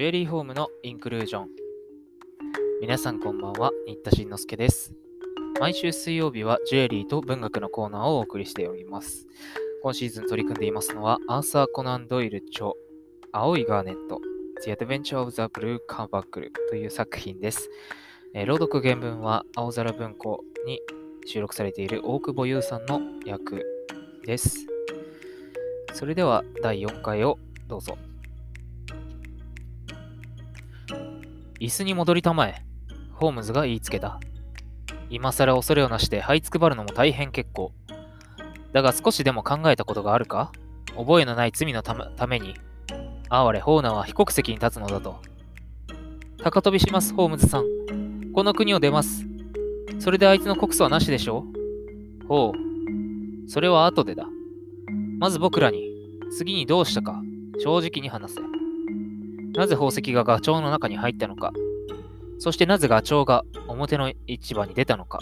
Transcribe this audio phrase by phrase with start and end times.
[0.00, 1.48] ジュエリーホームのインクルージョン。
[2.80, 4.94] 皆さんこんばんは、新田慎之介です。
[5.60, 9.26] 毎週水曜日はジュエリーと文学のコーナーをお送りしております。
[9.82, 12.72] 今シーズン取り組んでいますのは、アーサー・コナン・ドイル著、
[13.30, 14.22] 青いガーネット、
[14.64, 17.68] The Adventure of the Blue Carbuncle という作品です。
[18.32, 20.80] えー、朗読原文は青空文庫に
[21.26, 23.62] 収録されている大久保優さんの役
[24.24, 24.66] です。
[25.92, 27.98] それでは第4回をどうぞ。
[31.60, 32.64] 椅子に戻りたまえ。
[33.12, 34.18] ホームズが言いつけた。
[35.10, 37.72] 今更恐れをなして這いつくばるのも大変結構。
[38.72, 40.52] だが少しでも考えたことがあるか？
[40.96, 42.54] 覚えのない罪のために、
[43.28, 45.20] 哀れホーナーは被告席に立つのだと。
[46.42, 48.32] 高飛びします、ホームズさん。
[48.32, 49.26] この国を出ます。
[49.98, 51.44] それであいつの告訴はなしでしょ
[52.24, 52.26] う？
[52.26, 53.50] ほう。
[53.50, 54.24] それは後でだ。
[55.18, 55.90] まず僕らに、
[56.38, 57.20] 次にどうしたか、
[57.58, 58.40] 正直に話せ。
[59.52, 61.52] なぜ宝石がガチョウの中に入ったのか、
[62.38, 65.20] そしてなぜガチョウが表の市場に出たのか、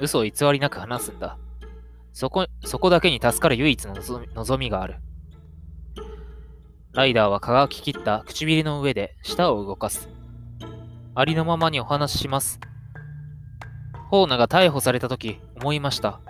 [0.00, 1.38] 嘘を偽りなく話すんだ。
[2.12, 3.94] そこ、そこだけに助かる唯一の
[4.34, 4.96] 望みがある。
[6.92, 10.08] ライダーは蚊がききった唇の上で舌を動かす。
[11.14, 12.60] ありのままにお話しします。
[14.10, 16.20] ホーナが逮捕された時思いました。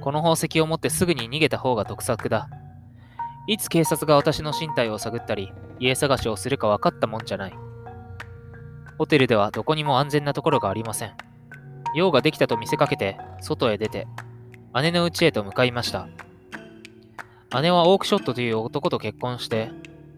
[0.00, 2.48] この宝石を持ってすぐに逃げた方が得策だ。
[3.46, 7.54] いつ警察が私の身体を探ったり、家探しをするか分かったもんじゃない。
[8.98, 11.14] ホテルではどこにも安全なところがありません。
[11.94, 14.06] 用ができたと見せかけて、外へ出て、
[14.82, 16.08] 姉の家へと向かいました。
[17.62, 19.70] 姉はオークショットという男と結婚して、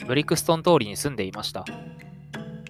[0.06, 1.64] ブリクストン通りに住んでいました。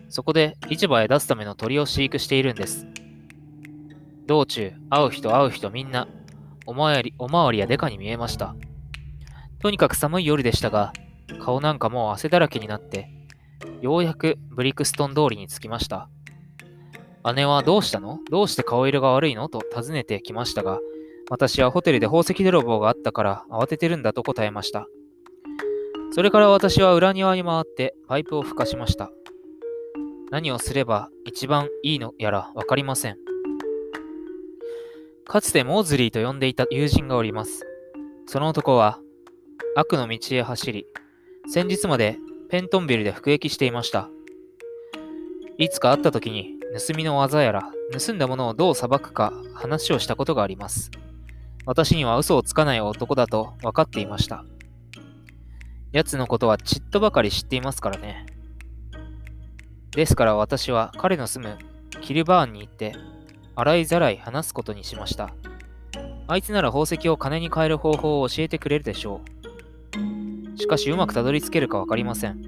[0.09, 2.87] そこで市場へ出すための鳥を飼育しているんです。
[4.27, 6.09] 道中、会う人会う人みんな、
[6.67, 8.55] おまわり、おまわりやデカに見えました。
[9.61, 10.93] とにかく寒い夜でしたが、
[11.41, 13.11] 顔なんかもう汗だらけになって、
[13.81, 16.09] ようやくブリクストン通りに着きました。
[17.35, 18.21] 姉はどうしたの？
[18.31, 19.49] どうして顔色が悪いの？
[19.49, 20.79] と尋ねてきましたが、
[21.31, 24.87] 私はホテルで宝石泥棒があったから慌ててるんだと答えました。
[26.13, 29.11] それから私は裏庭に回ってパイプを吹かしました。
[30.31, 33.19] 何をすれば一番いいのやらわかりません。
[35.27, 37.67] かつてモーズリーと呼んでいた友人がおります。
[38.27, 38.99] その男は
[39.77, 40.87] 悪の道へ走り、
[41.51, 42.19] 先日まで
[42.51, 44.11] ペントンビルで服役していました。
[45.57, 50.91] いつか会った時に盗みの技やら盗んだものをどう裁くか話をしたことがあります。
[51.65, 54.45] 私には嘘をつかない男だと分かっていました。
[55.93, 58.27] 奴のことはちっとばかり知っていますからね。
[59.93, 61.59] ですから私は彼の住む
[62.03, 62.95] キルバーンに行って
[63.55, 65.35] 洗いざらい話すことにしました。
[66.27, 69.38] あいつなら宝石を金に換える方法を教えてくれるでしょう。
[70.59, 72.43] しかしうまくたどり着けるかわかりません。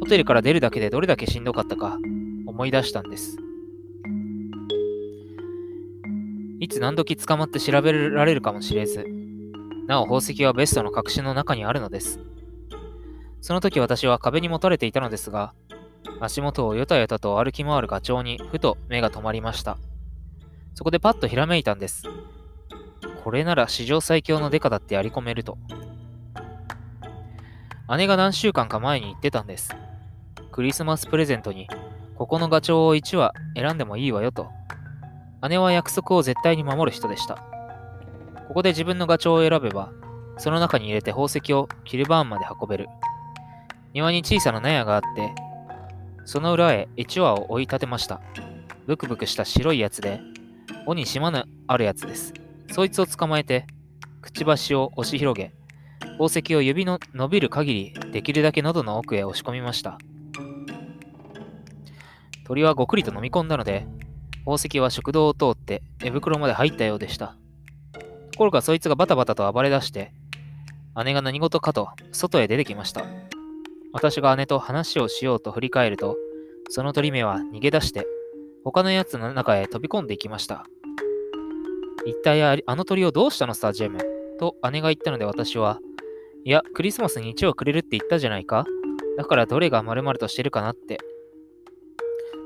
[0.00, 1.98] ホテルから出るだけでどれだけしんどかったか
[2.46, 3.36] 思い出したんです。
[6.60, 9.04] いつ何時捕まって調べられるかもしれず、
[9.88, 12.20] なお宝石はベストの隠しの中にあるのです。
[13.40, 15.54] その時私は壁にもたれていたのですが、
[16.20, 19.78] 足元をよたよたと歩き回るガチョウにふと目が止まりました。
[20.74, 22.04] そこでパッとひらめいたんです。
[23.24, 25.58] これなら史上最強のデカだってやり込めると。
[27.96, 29.74] 姉が何週間か前に言ってたんです。
[30.52, 31.68] クリスマスプレゼントに、
[32.14, 34.48] ここのガチョウを1羽選んでもいいわよと。
[35.48, 37.42] 姉は約束を絶対に守る人でした。
[38.46, 39.90] ここで自分のガチョウを選べば、
[40.38, 42.88] その中に入れて宝石をキルバーンまで運べる。
[43.92, 45.34] 庭に小さな納屋があって、
[46.24, 48.20] その裏へ1羽を追い立てました。
[48.86, 50.20] ブクブクした白いやつで、
[50.86, 52.34] 尾に島のあるやつです。
[52.70, 53.66] そいつを捕まえて、
[54.20, 55.52] くちばしを押し広げ、
[56.18, 59.98] 宝石を指の伸びる限りできるだけ喉の奥へ押し込みました。
[62.44, 63.86] 鳥はごくりと飲み込んだので、
[64.40, 67.36] 宝石は食堂を通って寝袋まで入ったようでした。
[68.32, 70.12] ところがそいつがバタバタと暴れ出して、
[71.04, 73.04] 姉が何事かと外へ出てきました。
[73.92, 76.16] 私が姉と話をしようと振り返ると、
[76.68, 78.06] その鳥目は逃げ出して、
[78.64, 80.64] 他のやつの中へ飛び込んでいきました。
[82.04, 83.98] 一体あの鳥をどうしたのさ、ジェム？
[84.38, 85.78] と姉が言ったので私は、
[86.44, 88.64] いや、クリスマスに1をくれるって言ったじゃないか
[89.18, 90.98] だからどれが丸々としてるかなって。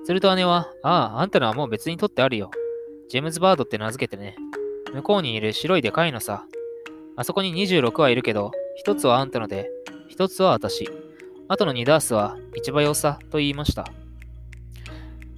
[0.05, 2.51] すると姉は、ああ、あんたのはもう別に取ってあるよ。
[3.09, 4.37] ジェームズ・バードって名付けてね。
[4.93, 6.45] 向こうにいる白いでかいのさ。
[7.17, 8.51] あそこに26はいるけど、
[8.85, 9.71] 1つはあんたので、
[10.11, 10.89] 1つは私。
[11.47, 13.87] あとの2ダースは一番よさと言いました。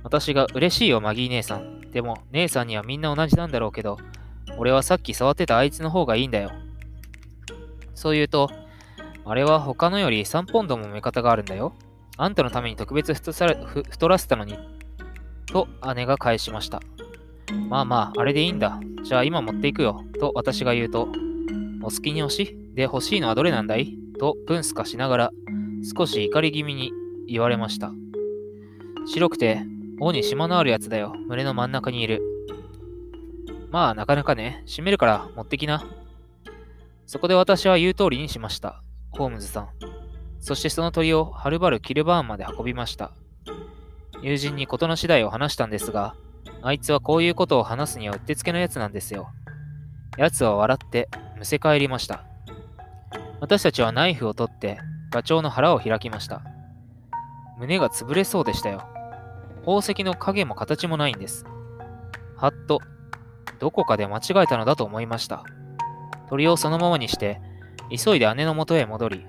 [0.03, 1.81] 私が嬉しいよ、マギー姉さん。
[1.91, 3.99] でも、姉さんにはみんな同じなんだろうけど、
[4.56, 6.50] 俺はさっき触ってたあいつの方がいいんだよ。
[7.96, 8.50] そう言うと、
[9.25, 11.72] あれは他のより3ポンドも目方があるんだよ。
[12.16, 14.56] あんたのために特別太太らせたのに、
[15.46, 15.66] と
[15.96, 16.81] 姉が返しました。
[17.69, 18.78] まあまあ、あれでいいんだ。
[19.02, 20.04] じゃあ今持っていくよ。
[20.20, 21.08] と私が言うと、
[21.82, 23.96] お好きに押しで欲しいのはどれなんだい？
[24.19, 25.31] とプンスカしながら、
[25.96, 26.93] 少し怒り気味に
[27.26, 27.93] 言われました。
[29.06, 29.62] 白くて、
[30.00, 31.14] 尾に島のあるやつだよ。
[31.28, 32.20] 胸の真ん中にいる。
[33.70, 35.84] まあ、なかなかね、閉めるから持ってきな。
[37.06, 38.82] そこで私は言う通りにしました。
[39.11, 39.69] ホームズさん。
[40.41, 43.12] そしてその鳥をはるばるキルバーンまで運びました。
[44.23, 46.14] 友人に事の次第を話したんですが、
[46.62, 49.29] あいつはこういうことを話すにはうってつけのやつなんですよ。
[50.19, 51.08] 奴は笑って
[51.38, 52.25] むせ返りました。
[53.41, 54.79] 私たちはナイフを取って
[55.11, 56.43] ガチョウの腹を開きました。
[57.58, 58.82] 胸が潰れそうでしたよ。
[59.61, 61.44] 宝石の影も形もないんです。
[62.37, 62.81] はっと、
[63.58, 65.44] どこかで間違えたのだと思いました。
[66.28, 67.40] 鳥をそのままにして、
[67.90, 69.26] 急いで姉の元へ戻り、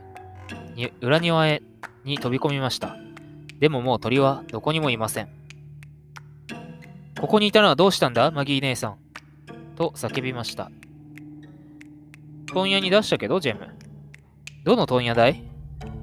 [1.01, 1.61] 裏庭へ
[2.03, 2.97] に飛び込みました。
[3.59, 5.29] でももう鳥はどこにもいません。
[7.19, 8.29] ここにいたのはどうしたんだ？
[8.31, 8.97] マギー姉さん。
[9.75, 10.71] と叫びました。
[12.53, 13.67] 問屋に出したけど、ジェム。
[14.63, 15.43] どの問屋だい？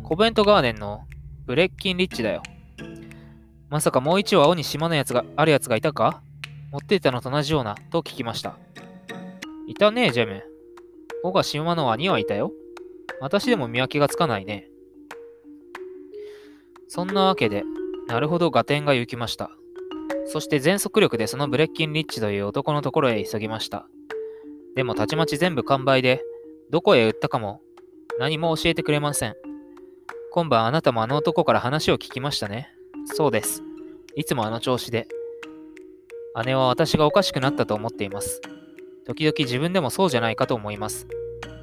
[0.03, 1.05] コベントガーデンの
[1.47, 2.43] ブレッキンリッチだよ。
[3.71, 6.23] まさかもう一羽青に島のやつがあるやつがいたか？
[6.71, 8.57] 持っていたのと同じような、と聞きました。
[9.69, 10.43] いたね、ジェム。
[11.25, 12.53] 尾が島の輪にはいたよ。
[13.19, 14.69] 私でも見分けがつかないね。
[16.87, 17.65] そんなわけで、
[18.07, 19.51] なるほど合点が行きました。
[20.27, 23.87] そして全速力でそのブレッキン・リッチという男のところへ急ぎました。
[24.77, 26.23] でもたちまち全部完売で、
[26.71, 27.63] どこへ売ったかも
[28.19, 29.35] 何も教えてくれません。
[30.31, 32.69] 今晩あなたもあの男から話を聞きましたね。
[33.07, 33.63] そうです。
[34.15, 35.09] いつもあの調子で。
[36.45, 38.43] 姉は私がおかしくなったと思っています。
[39.07, 41.07] 時々自分でもそうじゃないかと思います。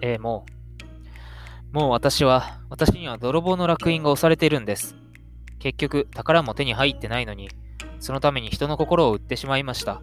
[0.01, 0.45] ええ、も
[1.73, 1.75] う。
[1.75, 4.95] もう私は、私には泥棒の烙印が押されているんです。
[5.59, 7.49] 結局、宝も手に入ってないのに、
[7.99, 10.01] そのために人の心を売ってしまいました。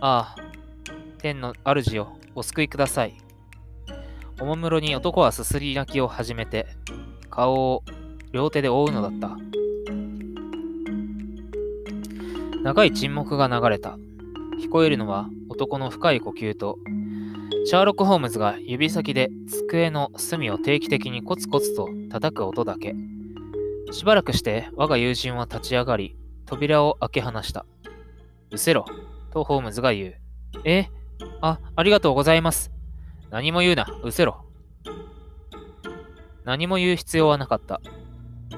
[0.00, 0.36] ああ、
[1.18, 3.16] 天の主よ、お救いください。
[4.40, 6.66] おもむろに男はすすり泣きを始めて、
[7.28, 7.82] 顔を
[8.32, 9.36] 両手で覆うのだった。
[12.62, 13.98] 長い沈黙が流れた。
[14.58, 16.78] 聞こえるのは男の深い呼吸と、
[17.64, 22.94] シャーロック・ホームズが指先で机の隅を定期的にコツコツと叩く音だけ。
[23.92, 27.64] しばらくして我が友人は立ち上がり、扉を開け放した。
[28.50, 28.84] うせろ、
[29.30, 30.14] とホームズが言う。
[30.64, 30.88] え？
[31.40, 32.72] あ、ありがとうございます。
[33.30, 34.44] 何も言うな、うせろ。
[36.44, 37.80] 何も言う必要はなかった。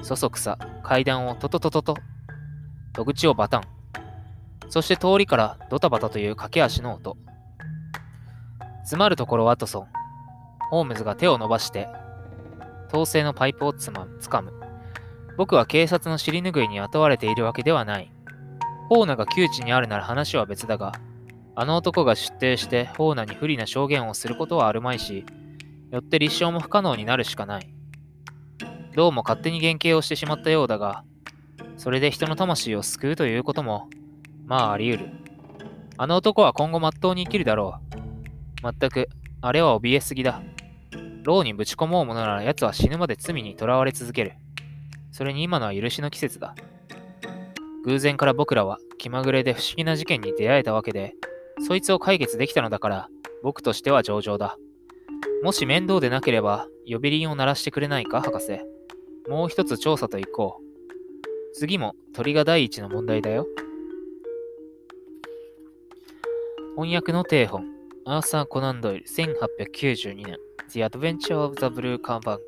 [0.01, 1.95] そそくさ、階段をトトトトト。
[2.93, 3.63] 戸口をバタン。
[4.71, 7.17] そして通りからドタバタという駆け足の音。
[8.83, 9.87] 詰まるところワトソン。
[10.69, 11.89] ホームズが手を伸ばして、
[12.87, 14.53] 統制のパイプをつまつかむ。
[15.35, 18.13] 僕は警察の尻拭いに雇われているわけではない。
[18.87, 20.93] ホーナが窮地にあるなら話は別だが、
[21.53, 25.25] あの男が出廷してホーナに不利な証言をすることはあるまいし、
[25.91, 27.73] よって立証も不可能になるしかない。
[28.95, 31.03] どうも勝手に減刑をしてしまったようだが、
[31.75, 33.89] それで人の魂を救うということも
[34.51, 35.09] まああり得る。
[35.95, 38.63] あの男は今後まっとうに生きるだろう。
[38.63, 39.07] まったく、
[39.39, 40.43] あれは怯えすぎだ。
[41.23, 44.33] 牢にぶち込もうものなら奴は死ぬまで罪にとらわれ続ける。
[45.13, 46.53] それに今のは許しの季節だ。
[47.85, 51.13] 偶然から僕らは気まぐれで不思議な事件に出会えたわけで、
[51.65, 53.07] そいつを解決できたのだから、
[53.43, 54.57] 僕としては上々だ。
[55.43, 58.59] もし面倒でなければ、呼び鈴を鳴らしてくれないか、博士。
[59.29, 61.53] もう一つ調査と行こう。
[61.53, 63.47] 次も鳥が第一の問題だよ。
[66.77, 67.65] 翻訳の定本、
[68.05, 70.37] アーサー・コナンドイル、1892年、
[70.69, 72.39] The Adventure of the Blue Carbuncle。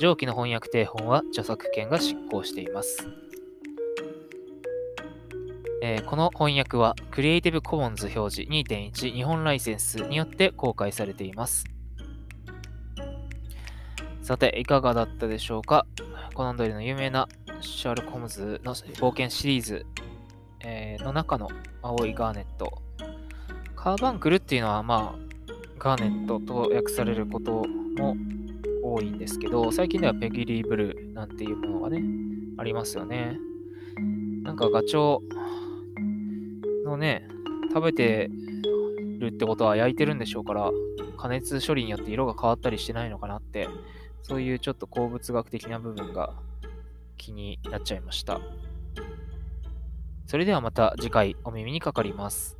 [0.00, 3.06] 上記の翻訳定本は著作権が執行しています。
[5.82, 11.66] えー、この翻訳は Creative Commons 表示2.1日本ライセンスによって公開されています。
[14.22, 15.84] さて、いかがだったでしょうか？
[16.32, 17.28] コナンドイルの有名な
[17.60, 19.84] シャーロック・ホームズの冒険シリーズ、
[20.60, 21.50] えー、の中の
[21.82, 22.80] 青いガーネット
[23.82, 27.64] カーバンクルっていうのは、まあ、ガーネットと訳されること
[27.98, 28.16] も
[28.80, 32.00] 多いんですけど、最近ではペギリーブルーなんていうものがね、
[32.58, 33.40] ありますよね。
[34.44, 35.18] なんかガチョ
[36.84, 37.26] ウのね、
[37.74, 38.30] 食べて
[39.18, 40.70] るってことは焼いてるんでしょうから、
[41.18, 43.68] 加熱処理によって色が変わったりしてないのかなって、
[44.22, 46.34] そういうちょっと鉱物学的な部分が
[47.16, 48.40] 気になっちゃいました。
[50.26, 52.56] それではまた次回お耳にかかります。